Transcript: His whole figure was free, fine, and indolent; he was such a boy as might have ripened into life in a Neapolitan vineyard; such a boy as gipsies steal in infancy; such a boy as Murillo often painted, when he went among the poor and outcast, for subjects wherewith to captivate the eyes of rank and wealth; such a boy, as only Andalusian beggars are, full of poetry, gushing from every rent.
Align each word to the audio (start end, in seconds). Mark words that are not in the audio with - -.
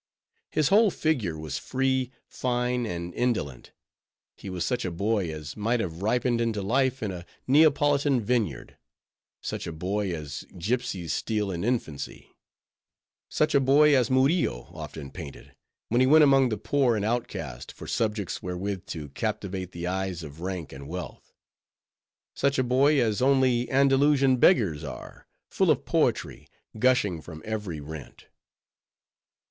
His 0.49 0.69
whole 0.69 0.89
figure 0.89 1.37
was 1.37 1.59
free, 1.59 2.09
fine, 2.27 2.87
and 2.87 3.13
indolent; 3.13 3.71
he 4.35 4.49
was 4.49 4.65
such 4.65 4.83
a 4.83 4.89
boy 4.89 5.31
as 5.31 5.55
might 5.55 5.79
have 5.79 6.01
ripened 6.01 6.41
into 6.41 6.63
life 6.63 7.03
in 7.03 7.11
a 7.11 7.23
Neapolitan 7.45 8.19
vineyard; 8.19 8.77
such 9.41 9.67
a 9.67 9.71
boy 9.71 10.09
as 10.11 10.43
gipsies 10.57 11.13
steal 11.13 11.51
in 11.51 11.63
infancy; 11.63 12.35
such 13.29 13.53
a 13.53 13.59
boy 13.59 13.95
as 13.95 14.09
Murillo 14.09 14.71
often 14.73 15.11
painted, 15.11 15.53
when 15.89 16.01
he 16.01 16.07
went 16.07 16.23
among 16.23 16.49
the 16.49 16.57
poor 16.57 16.95
and 16.95 17.05
outcast, 17.05 17.71
for 17.71 17.85
subjects 17.85 18.41
wherewith 18.41 18.87
to 18.87 19.09
captivate 19.09 19.71
the 19.71 19.85
eyes 19.85 20.23
of 20.23 20.41
rank 20.41 20.73
and 20.73 20.87
wealth; 20.89 21.31
such 22.33 22.57
a 22.57 22.63
boy, 22.63 22.99
as 22.99 23.21
only 23.21 23.69
Andalusian 23.69 24.37
beggars 24.37 24.83
are, 24.83 25.27
full 25.51 25.69
of 25.69 25.85
poetry, 25.85 26.47
gushing 26.79 27.21
from 27.21 27.43
every 27.45 27.79
rent. 27.79 28.25